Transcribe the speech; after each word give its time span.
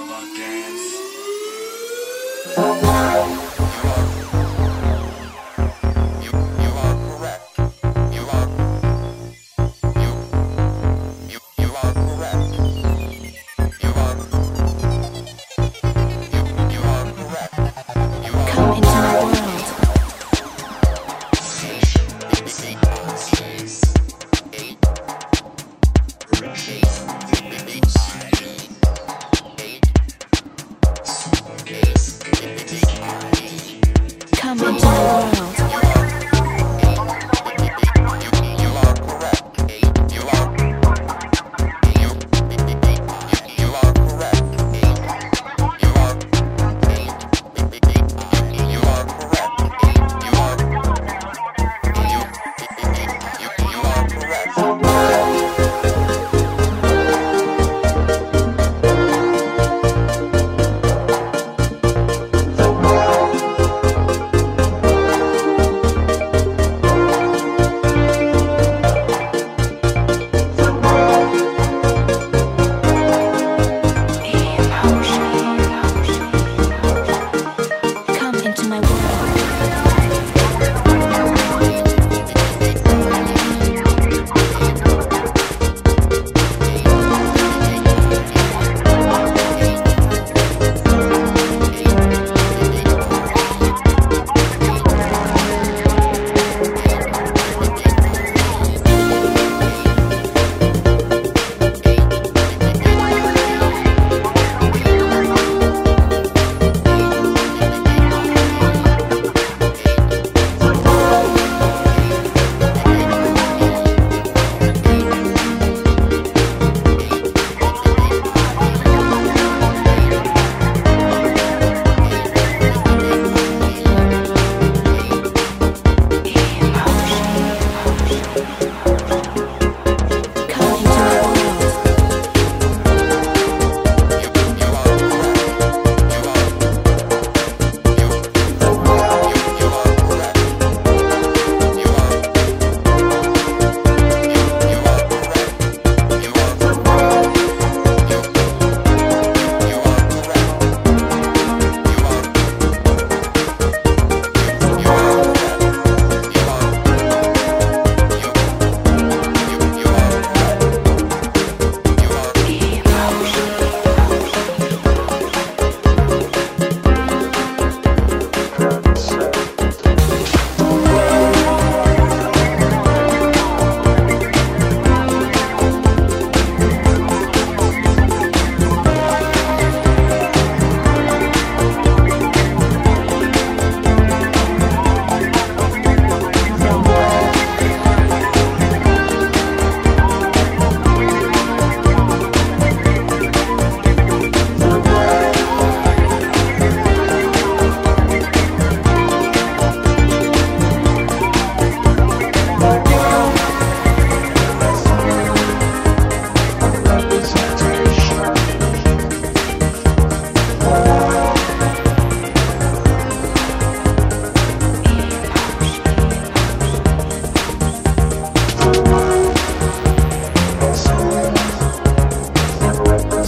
Baba 0.00 0.20
dance. 0.34 0.90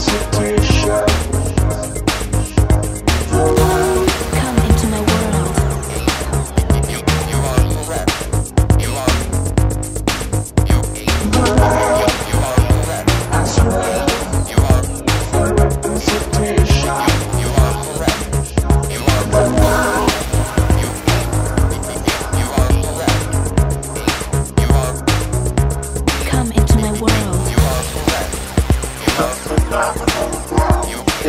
It's 0.04 0.31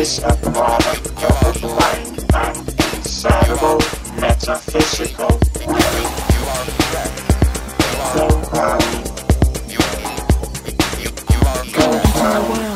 epistemological, 0.04 1.70
like 1.76 2.04
unsayable, 2.36 3.80
metaphysical. 4.20 5.40
You 5.64 5.70
are 6.52 6.66
correct. 6.76 7.16
You 7.80 8.00
are. 8.02 8.14
Go 8.14 8.26
on. 8.60 8.80
You, 9.70 9.80
you, 11.00 11.10
you 11.32 11.40
are 11.48 11.64
correct. 11.72 12.14
Go 12.14 12.28
on. 12.52 12.73